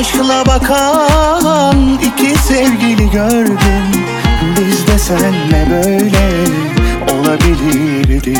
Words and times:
aşkla 0.00 0.46
bakan 0.46 1.98
iki 2.02 2.38
sevgili 2.38 3.10
gördüm. 3.10 3.86
Biz 4.56 4.86
de 4.86 4.98
senle 4.98 5.66
böyle 5.70 6.28
olabilirdik. 7.12 8.38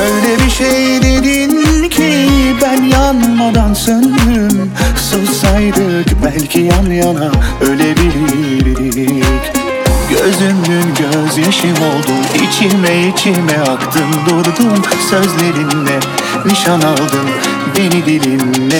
Öyle 0.00 0.44
bir 0.44 0.50
şey 0.50 1.02
dedin 1.02 1.88
ki 1.88 2.28
ben 2.62 2.82
yanmadan 2.82 3.74
söndüm 3.74 4.70
Sussaydık 4.96 6.24
belki 6.24 6.60
yan 6.60 6.90
yana 6.90 7.30
ölebilirdik. 7.60 9.24
Gözümün 10.10 10.94
gözyaşım 10.98 11.70
oldun 11.70 12.46
içime 12.48 13.08
içime 13.08 13.58
aktın 13.58 14.12
durdun. 14.28 14.84
Sözlerinle 15.10 16.00
nişan 16.46 16.80
aldın 16.80 17.28
beni 17.76 18.06
dilinle 18.06 18.75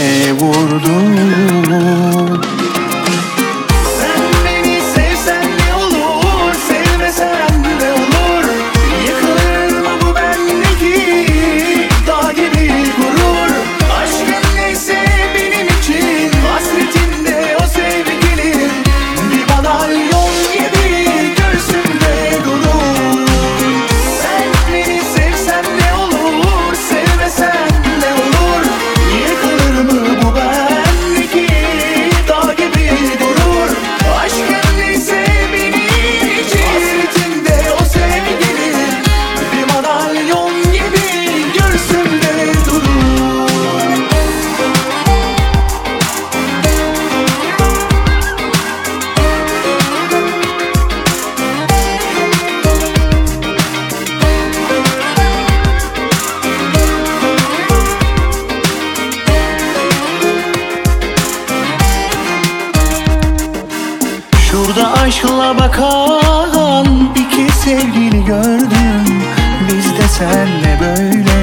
Şurada 64.66 64.92
aşkla 64.92 65.58
bakan 65.58 66.86
iki 67.16 67.52
sevgili 67.52 68.24
gördüm. 68.24 69.22
Biz 69.68 69.98
de 69.98 70.08
senle 70.08 70.78
böyle 70.80 71.36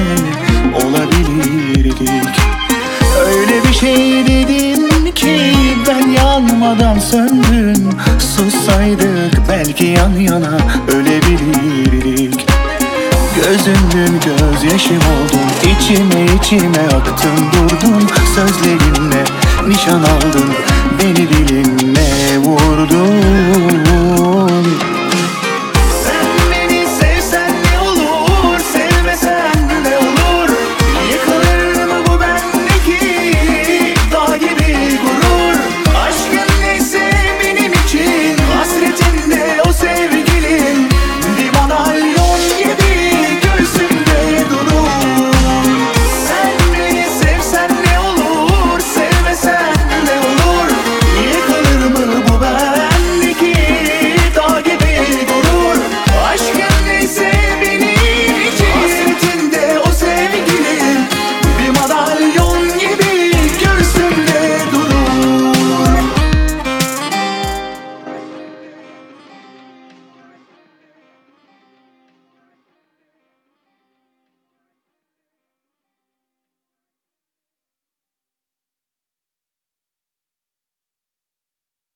olabilirdik. 0.86 2.36
Öyle 3.26 3.64
bir 3.68 3.74
şey 3.74 4.26
dedin 4.26 5.12
ki 5.14 5.54
ben 5.88 6.10
yanmadan 6.10 6.98
söndüm. 6.98 7.90
Sussaydık 8.18 9.48
belki 9.48 9.84
yan 9.84 10.12
yana 10.12 10.58
ölebilirdik. 10.88 12.46
Gözümün 13.36 14.20
gözyaşım 14.20 14.96
oldun 14.96 15.74
içime 15.76 16.24
içime 16.36 16.86
aktın 16.96 17.36
durdun. 17.52 18.08
Sözlerinle 18.34 19.24
nişan 19.68 20.02
aldın 20.02 20.54
beni 22.84 22.92
dilinle 22.92 23.14
vurdun 23.14 23.23